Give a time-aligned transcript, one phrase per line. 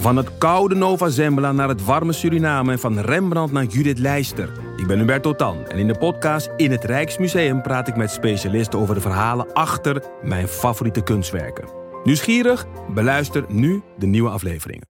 [0.00, 4.52] Van het koude Nova Zembla naar het warme Suriname en van Rembrandt naar Judith Leister.
[4.76, 8.78] Ik ben Hubert Totan en in de podcast In het Rijksmuseum praat ik met specialisten
[8.78, 11.68] over de verhalen achter mijn favoriete kunstwerken.
[12.04, 12.66] Nieuwsgierig?
[12.94, 14.88] Beluister nu de nieuwe afleveringen.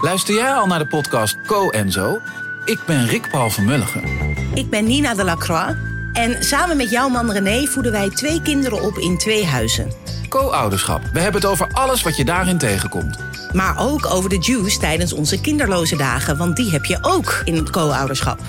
[0.00, 2.18] Luister jij al naar de podcast Co en Zo?
[2.64, 4.02] Ik ben Rick Paul van Mulligen.
[4.54, 5.74] Ik ben Nina de Lacroix.
[6.12, 10.17] En samen met jouw man René voeden wij twee kinderen op in twee huizen.
[10.28, 11.02] Co-ouderschap.
[11.12, 13.18] We hebben het over alles wat je daarin tegenkomt.
[13.52, 17.54] Maar ook over de juice tijdens onze kinderloze dagen, want die heb je ook in
[17.56, 18.40] het co-ouderschap.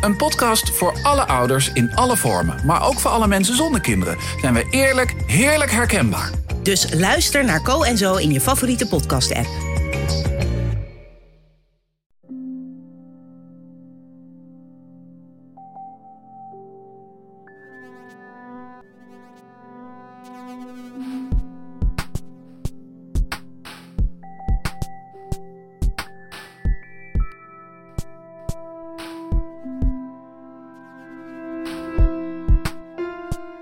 [0.00, 4.16] Een podcast voor alle ouders in alle vormen, maar ook voor alle mensen zonder kinderen.
[4.40, 6.30] Zijn we eerlijk, heerlijk herkenbaar.
[6.62, 9.67] Dus luister naar Co en Zo in je favoriete podcast-app.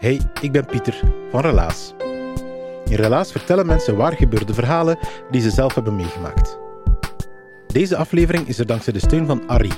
[0.06, 1.94] Hey, ik ben Pieter van Relaas.
[2.84, 4.98] In Relaas vertellen mensen waar gebeurde verhalen
[5.30, 6.58] die ze zelf hebben meegemaakt.
[7.66, 9.72] Deze aflevering is er dankzij de steun van Arrie.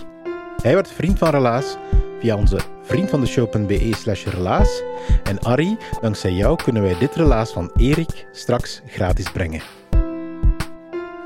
[0.63, 1.77] Hij werd vriend van Relaas
[2.21, 4.83] via onze vriendvandeshow.be slash relaas.
[5.23, 9.63] En Arrie, dankzij jou kunnen wij dit relaas van Erik straks gratis brengen.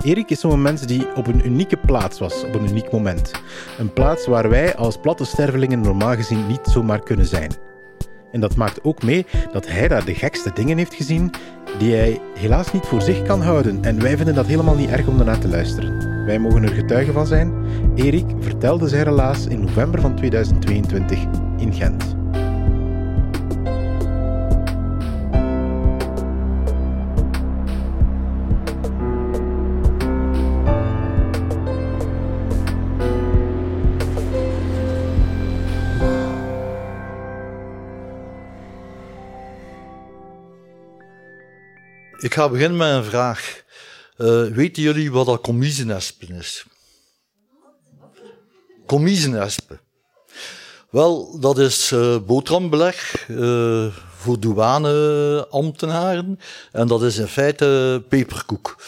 [0.05, 3.31] Erik is zo'n mens die op een unieke plaats was, op een uniek moment.
[3.79, 7.71] Een plaats waar wij als platte stervelingen normaal gezien niet zomaar kunnen zijn.
[8.33, 11.31] En dat maakt ook mee dat hij daar de gekste dingen heeft gezien
[11.79, 13.85] die hij helaas niet voor zich kan houden.
[13.85, 16.25] En wij vinden dat helemaal niet erg om daarna te luisteren.
[16.27, 17.53] Wij mogen er getuigen van zijn.
[17.95, 21.19] Erik vertelde zijn relaas in november van 2022
[21.59, 22.22] in Gent.
[42.23, 43.63] Ik ga beginnen met een vraag.
[44.19, 46.65] Uh, weten jullie wat dat commiezenespen is?
[48.87, 49.81] Commiezenespen.
[50.91, 52.17] Wel, dat is uh,
[54.17, 56.39] voor douaneambtenaren.
[56.73, 58.83] En dat is in feite peperkoek.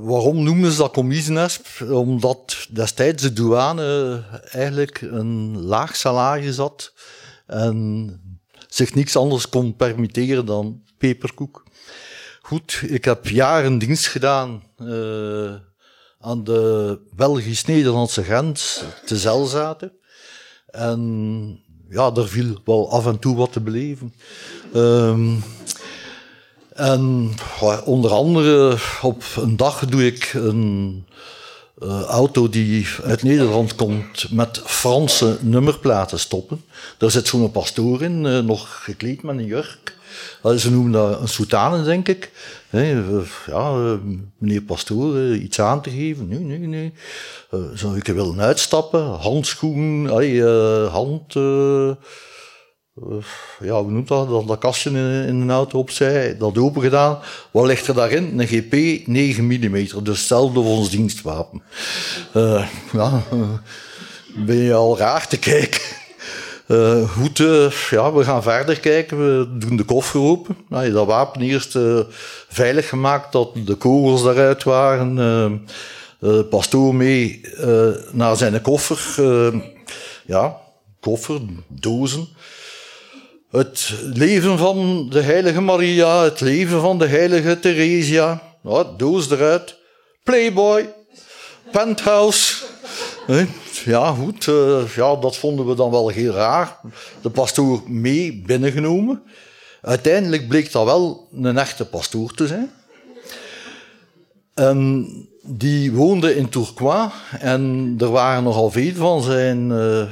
[0.00, 1.66] waarom noemen ze dat commiezenesp?
[1.90, 6.92] Omdat destijds de douane eigenlijk een laag salaris had.
[7.46, 8.33] En
[8.74, 11.64] zich niks anders kon permitteren dan peperkoek.
[12.42, 15.54] Goed, ik heb jaren dienst gedaan uh,
[16.18, 19.92] aan de Belgisch-Nederlandse grens te Zelzaten.
[20.66, 24.14] En ja, daar viel wel af en toe wat te beleven.
[24.74, 25.42] Um,
[26.68, 27.32] en
[27.84, 31.06] onder andere op een dag doe ik een
[31.82, 36.64] uh, auto die uit Nederland komt met Franse nummerplaten stoppen.
[36.98, 39.96] Daar zit zo'n pastoor in, uh, nog gekleed met een jurk.
[40.44, 42.30] Uh, ze noemen dat een soutane, denk ik.
[43.46, 43.98] Ja,
[44.38, 46.28] meneer pastoor, iets aan te geven?
[46.28, 46.92] Nee, nee, nee.
[47.74, 49.04] zou ik willen uitstappen?
[49.04, 51.34] Handschoenen, hand
[53.60, 54.46] ja, hoe noemt dat?
[54.46, 54.96] Dat, kastje in,
[55.26, 57.18] in een auto opzij, dat open gedaan.
[57.50, 58.40] Wat ligt er daarin?
[58.40, 59.72] Een GP 9 mm,
[60.02, 61.62] dus hetzelfde voor ons dienstwapen.
[62.34, 63.48] Uh, ja, uh,
[64.36, 65.80] ben je al raar te kijken.
[66.68, 67.38] Uh, goed,
[67.90, 69.18] ja, we gaan verder kijken.
[69.18, 70.56] We doen de koffer open.
[70.68, 71.78] Nou, dat wapen eerst
[72.48, 75.66] veilig gemaakt, dat de kogels daaruit waren.
[76.50, 77.40] pastoor mee
[78.12, 79.14] naar zijn koffer.
[80.26, 80.56] ja,
[81.00, 82.28] koffer, dozen.
[83.54, 88.42] Het leven van de heilige Maria, het leven van de heilige Theresia.
[88.60, 89.78] Nou, doos eruit.
[90.22, 90.92] Playboy.
[91.72, 92.64] Penthouse.
[93.84, 94.46] Ja, goed.
[94.46, 96.80] Uh, ja, dat vonden we dan wel heel raar.
[97.22, 99.22] De pastoor mee binnengenomen.
[99.82, 102.70] Uiteindelijk bleek dat wel een echte pastoor te zijn.
[104.54, 105.06] En
[105.42, 107.10] die woonde in Tourcoing
[107.40, 110.02] en er waren nogal veel van zijn uh,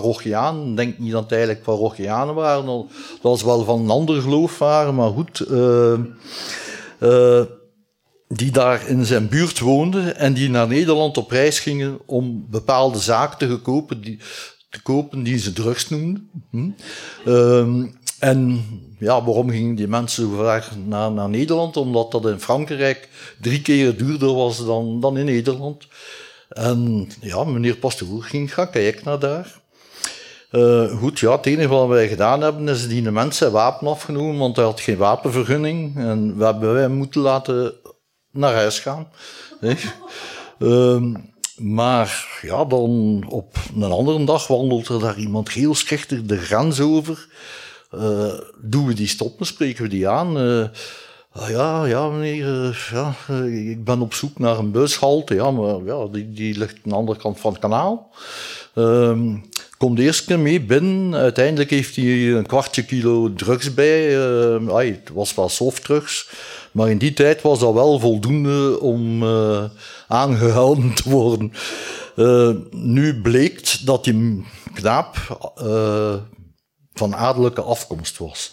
[0.00, 0.74] parochiaan.
[0.74, 2.66] denk niet dat het eigenlijk parochianen waren.
[2.66, 2.86] Dat
[3.22, 5.46] was wel van een ander geloof waren, maar goed.
[5.50, 5.98] Uh,
[7.00, 7.42] uh,
[8.28, 12.98] die daar in zijn buurt woonden en die naar Nederland op reis gingen om bepaalde
[12.98, 14.18] zaken te kopen die,
[14.70, 16.30] te kopen die ze drugs noemden.
[16.50, 16.70] Hm.
[17.24, 17.84] Uh,
[18.18, 18.64] en
[18.98, 21.76] ja, waarom gingen die mensen ver naar, naar Nederland?
[21.76, 23.08] Omdat dat in Frankrijk
[23.40, 25.86] drie keer duurder was dan, dan in Nederland.
[26.48, 29.62] En ja, meneer Pastoor ging gaan kijken naar daar.
[30.54, 34.56] Uh, goed, ja, het enige wat wij gedaan hebben is die mensen wapen afgenomen, want
[34.56, 35.96] hij had geen wapenvergunning.
[35.96, 37.72] En we hebben wij moeten laten
[38.30, 39.08] naar huis gaan.
[40.58, 41.02] Uh,
[41.56, 46.80] maar ja, dan op een andere dag wandelt er daar iemand heel schichtig de grens
[46.80, 47.26] over.
[47.94, 50.38] Uh, doen we die stoppen, spreken we die aan.
[50.38, 50.64] Uh,
[51.48, 53.14] ja, ja, meneer, ja,
[53.44, 55.34] ik ben op zoek naar een bushalte.
[55.34, 58.10] Ja, maar ja, die, die ligt aan de andere kant van het kanaal.
[58.74, 59.36] Ehm,
[59.84, 61.14] komt de eerste keer mee binnen.
[61.14, 64.18] Uiteindelijk heeft hij een kwartje kilo drugs bij.
[64.68, 66.28] Ay, het was wel softdrugs.
[66.72, 69.64] Maar in die tijd was dat wel voldoende om uh,
[70.08, 71.52] aangehouden te worden.
[72.16, 74.44] Uh, nu bleek dat die
[74.74, 75.16] knaap
[76.92, 78.52] van adellijke afkomst was.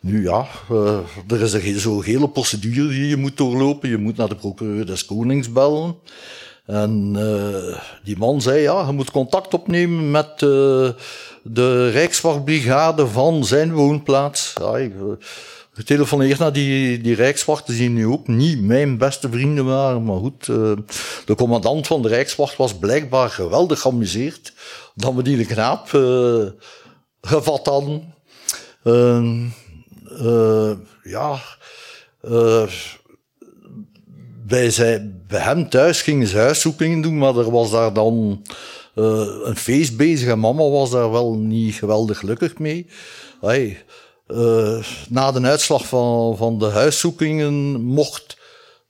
[0.00, 0.46] Nu ja,
[1.28, 3.88] er is zo'n hele procedure die je moet doorlopen.
[3.88, 5.96] Je moet naar de procureur des konings bellen.
[6.66, 10.88] En uh, die man zei, ja, je moet contact opnemen met uh,
[11.42, 14.52] de Rijkswachtbrigade van zijn woonplaats.
[14.60, 14.92] Ja, ik
[15.72, 20.04] getelefoneerd naar die, die Rijkswachten, die nu ook niet mijn beste vrienden waren.
[20.04, 20.72] Maar goed, uh,
[21.24, 24.52] de commandant van de Rijkswacht was blijkbaar geweldig geamuseerd
[24.94, 25.88] dat we die knaap
[27.20, 28.14] gevat hadden.
[31.02, 31.40] ja,
[34.46, 38.42] bij, zij, bij hem thuis gingen ze huiszoekingen doen, maar er was daar dan
[38.94, 42.86] uh, een feest bezig en mama was daar wel niet geweldig gelukkig mee.
[43.40, 43.84] Hey,
[44.28, 48.36] uh, na de uitslag van, van de huiszoekingen mocht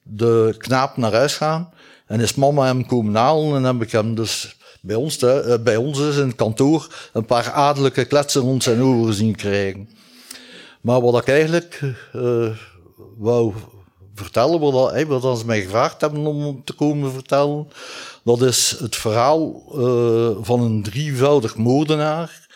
[0.02, 1.72] de knaap naar huis gaan
[2.06, 5.76] en is mama hem komen halen en heb ik hem dus bij ons, uh, bij
[5.76, 9.88] ons dus in het kantoor een paar adellijke kletsen rond zijn oren zien krijgen.
[10.80, 11.80] Maar wat ik eigenlijk
[13.18, 13.52] wou
[14.14, 17.68] vertellen, wat, hey, wat ze mij gevraagd hebben om te komen vertellen.
[18.24, 22.46] Dat is het verhaal uh, van een drievoudig moordenaar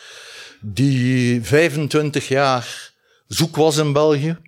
[0.60, 2.92] die 25 jaar
[3.26, 4.38] zoek was in België.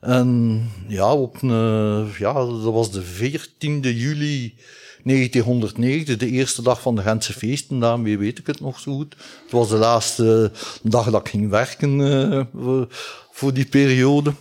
[0.00, 4.54] En ja, op een, uh, ja, dat was de 14e juli
[5.04, 9.16] 1990, de eerste dag van de Gentse feesten, daarmee weet ik het nog zo goed.
[9.42, 10.50] Het was de laatste
[10.82, 12.82] dag dat ik ging werken uh,
[13.30, 14.32] voor die periode.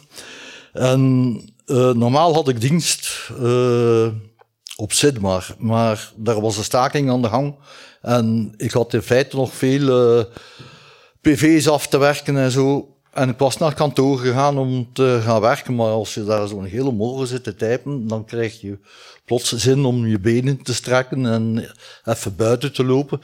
[0.74, 4.08] En uh, normaal had ik dienst uh,
[4.76, 7.56] op Sidmar, maar daar was een staking aan de gang.
[8.02, 10.24] En ik had in feite nog veel uh,
[11.22, 12.88] PV's af te werken en zo.
[13.14, 16.66] En ik was naar kantoor gegaan om te gaan werken, maar als je daar zo'n
[16.66, 18.78] hele morgen zit te typen, dan krijg je
[19.26, 21.72] plots zin om je benen te strekken en
[22.06, 23.22] even buiten te lopen.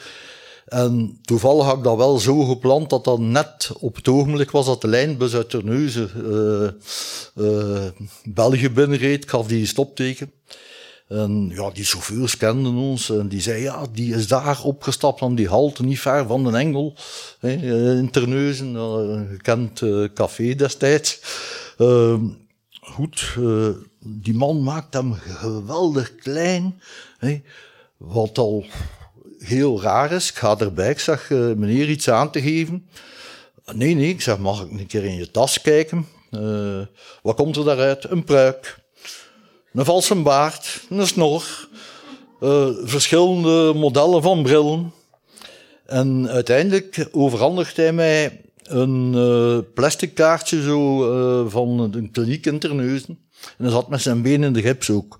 [0.69, 4.65] En toevallig had ik dat wel zo gepland dat dat net op het ogenblik was
[4.65, 6.09] dat de lijnbus uit Terneuzen
[7.37, 7.85] uh,
[8.23, 9.23] België binnenreed.
[9.23, 10.31] Ik gaf die stopteken.
[11.07, 15.35] En ja, die chauffeurs kenden ons en die zei, ja, die is daar opgestapt aan
[15.35, 16.95] die halte, niet ver van de Engel,
[17.39, 21.21] in Terneuzen, een gekend uh, café destijds.
[21.77, 22.19] Uh,
[22.79, 23.37] goed,
[23.99, 26.81] die man maakt hem geweldig klein,
[27.97, 28.65] wat al
[29.39, 30.29] heel raar is.
[30.29, 32.89] Ik ga erbij, ik zeg, uh, meneer, iets aan te geven.
[33.73, 36.07] Nee, nee, ik zeg, mag ik een keer in je tas kijken?
[36.31, 36.79] Uh,
[37.21, 38.09] wat komt er daaruit?
[38.09, 38.79] Een pruik,
[39.73, 41.67] een valse baard, een snor,
[42.41, 44.93] uh, verschillende modellen van brillen.
[45.85, 53.19] En uiteindelijk overhandigt hij mij een uh, plastic kaartje zo, van een kliniek in Terneuzen.
[53.57, 55.19] En hij zat met zijn benen in de gips ook.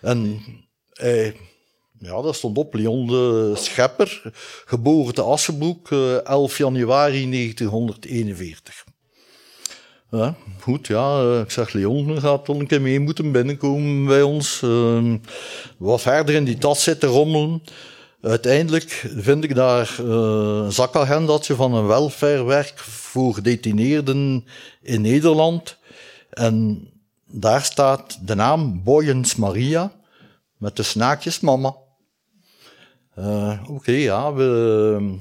[0.00, 0.42] En
[0.92, 1.36] hij
[1.98, 2.74] ja, dat stond op.
[2.74, 4.22] Leon de Schepper,
[4.64, 5.90] geboren te Assenbroek,
[6.24, 8.84] 11 eh, januari 1941.
[10.10, 14.22] Ja, goed, ja, eh, ik zeg Leon gaat wel een keer mee moeten binnenkomen bij
[14.22, 14.60] ons.
[14.64, 15.14] Uh,
[15.78, 17.62] wat verder in die tas zitten rommelen.
[18.20, 24.44] Uiteindelijk vind ik daar een zakagendatje van een welfarewerk voor gedetineerden
[24.82, 25.78] in Nederland.
[26.30, 26.88] En
[27.26, 29.92] daar staat de naam Boyens Maria
[30.56, 31.76] met de snaakjes mama.
[33.18, 35.18] Uh, Oké, ja, we,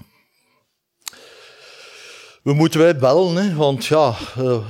[2.43, 4.65] we moeten wij bellen, hè, want ja, uh,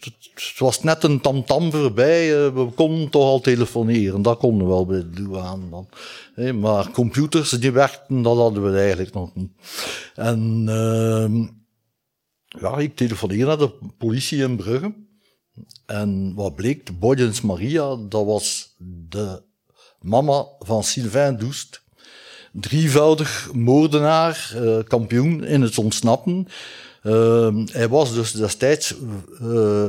[0.00, 2.46] het, was net een tamtam -tam voorbij.
[2.46, 5.88] Uh, we konden toch al telefoneren, dat konden we wel bij de douane dan.
[6.60, 9.50] Maar computers die werkten, dat hadden we eigenlijk nog niet.
[10.14, 11.46] En ehm,
[12.62, 14.94] ja, ik telefoneerde naar de politie in Brugge.
[15.86, 18.74] En wat bleek, de Boydens Maria, dat was
[19.08, 19.42] de
[20.00, 21.88] mama van Sylvain Doest
[22.52, 26.48] drievoudig moordenaar, uh, kampioen in het ontsnappen.
[27.02, 28.94] Uh, hij was dus destijds
[29.42, 29.84] uh,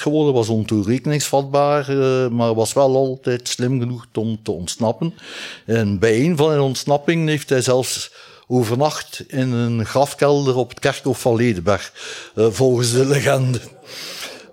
[0.00, 1.92] geworden, was ontoerekeningsvatbaar,
[2.32, 5.14] maar was wel altijd slim genoeg om te ontsnappen.
[5.66, 8.12] En bij een van zijn ontsnappingen heeft hij zelfs
[8.46, 11.92] overnacht in een grafkelder op het kerkhof van Ledenberg,
[12.34, 13.60] volgens de legende.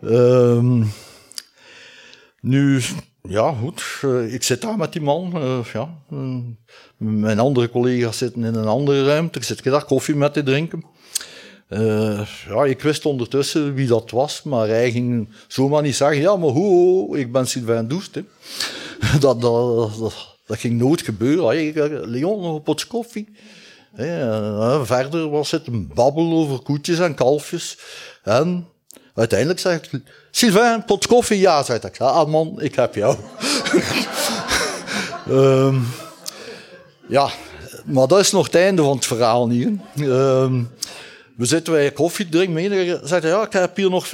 [0.01, 0.83] Ehm,
[2.41, 2.81] nu,
[3.23, 3.83] ja, goed.
[4.05, 5.31] Uh, ik zit daar met die man.
[5.35, 5.89] Uh, ja.
[6.97, 9.39] mijn andere collega's zitten in een andere ruimte.
[9.39, 10.83] Ik zit daar koffie met te drinken.
[12.47, 16.49] Ja, ik wist ondertussen wie dat was, maar hij ging zomaar niet zeggen: Ja, maar
[16.49, 18.13] hoe, ik ben Sylvain Doest.
[19.19, 19.99] Dat, dat,
[20.45, 22.09] dat, ging nooit gebeuren.
[22.09, 23.29] Leon, nog een potje koffie.
[24.83, 27.77] Verder was het een babbel over koetjes en kalfjes.
[28.23, 28.67] En
[29.15, 30.01] uiteindelijk zei ik:
[30.31, 31.39] Sylvain, pot koffie?
[31.39, 31.99] Ja, zei ik.
[31.99, 33.17] Ah, man, ik heb jou.
[35.29, 35.87] um,
[37.07, 37.29] ja,
[37.85, 39.79] maar dat is nog het einde van het verhaal niet.
[39.99, 40.69] Um,
[41.41, 42.53] we zitten bij koffie drinken.
[42.53, 44.09] Meneer zegt, ja, ik heb hier nog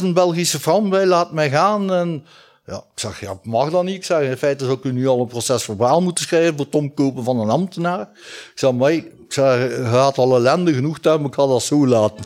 [0.00, 1.92] 15.000 Belgische frank bij, laat mij gaan.
[1.92, 2.24] En
[2.66, 3.94] ja, ik zeg, ja, mag dat niet.
[3.94, 6.74] Ik zeg, in feite zou ik nu al een proces verbaal moeten schrijven voor het
[6.74, 8.00] omkopen van een ambtenaar.
[8.52, 11.86] Ik zeg, maar ik zeg, je gaat al ellende genoeg hebben, ik ga dat zo
[11.86, 12.24] laten.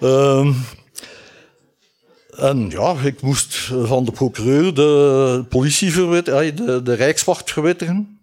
[0.00, 0.54] um,
[2.50, 8.21] en ja, ik moest van de procureur de politie verwittigen, de, de Rijkswacht verwittigen.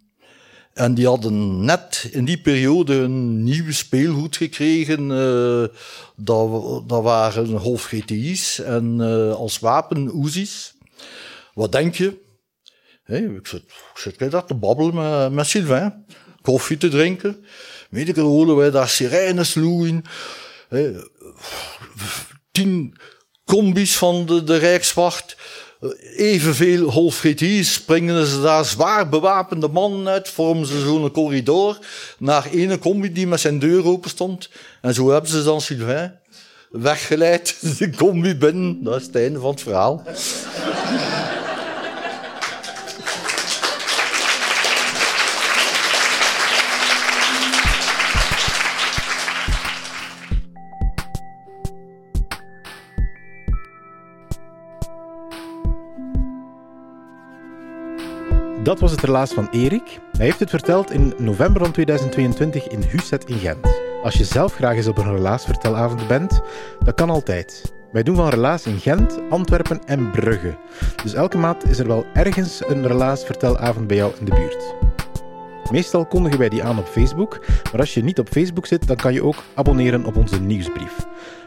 [0.79, 5.09] En die hadden net in die periode een nieuw speelgoed gekregen.
[5.09, 5.67] Uh,
[6.15, 10.73] dat, dat waren Golf GTI's en uh, als wapen Uzi's.
[11.53, 12.17] Wat denk je?
[13.05, 13.61] Ik zit,
[13.93, 16.05] ik zit daar te babbelen met, met Sylvain.
[16.41, 17.45] Koffie te drinken.
[17.89, 20.03] Weet ik, horen wij daar sirenes loeien.
[22.51, 22.95] Tien
[23.45, 25.37] combis van de, de Rijkswacht
[26.15, 31.77] evenveel Holfritiers springen ze daar zwaar bewapende mannen uit, vormen ze zo'n corridor
[32.17, 34.49] naar ene combi die met zijn deur open stond.
[34.81, 36.19] En zo hebben ze dan Sylvain
[36.69, 38.83] weggeleid, de combi binnen.
[38.83, 40.03] Dat is het einde van het verhaal.
[58.69, 59.99] Dat was het relaas van Erik.
[60.11, 63.81] Hij heeft het verteld in november van 2022 in Huset in Gent.
[64.03, 66.41] Als je zelf graag eens op een relaasvertelavond bent,
[66.83, 67.73] dat kan altijd.
[67.91, 70.57] Wij doen van relaas in Gent, Antwerpen en Brugge.
[71.03, 74.75] Dus elke maand is er wel ergens een relaasvertelavond bij jou in de buurt.
[75.71, 77.39] Meestal kondigen wij die aan op Facebook,
[77.71, 80.95] maar als je niet op Facebook zit, dan kan je ook abonneren op onze nieuwsbrief.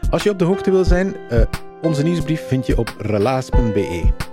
[0.09, 1.41] Als je op de hoogte wil zijn, uh,
[1.81, 4.31] onze nieuwsbrief vind je op relaas.be.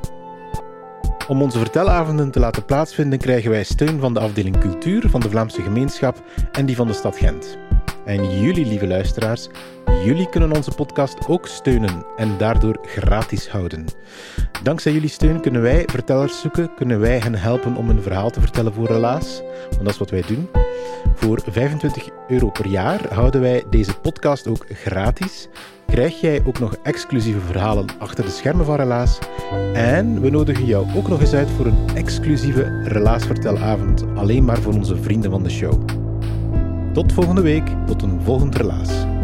[1.30, 5.30] Om onze vertelavonden te laten plaatsvinden krijgen wij steun van de afdeling cultuur van de
[5.30, 6.22] Vlaamse gemeenschap
[6.52, 7.58] en die van de stad Gent.
[8.10, 9.48] En jullie, lieve luisteraars,
[10.04, 13.84] jullie kunnen onze podcast ook steunen en daardoor gratis houden.
[14.62, 18.40] Dankzij jullie steun kunnen wij vertellers zoeken, kunnen wij hen helpen om een verhaal te
[18.40, 20.48] vertellen voor Relaas, want dat is wat wij doen.
[21.14, 25.48] Voor 25 euro per jaar houden wij deze podcast ook gratis
[25.86, 29.18] krijg jij ook nog exclusieve verhalen achter de schermen van Relaas.
[29.72, 34.72] En we nodigen jou ook nog eens uit voor een exclusieve Relaasvertelavond, alleen maar voor
[34.72, 36.08] onze vrienden van de show.
[36.92, 39.19] Tot volgende week, tot een volgend Relaas.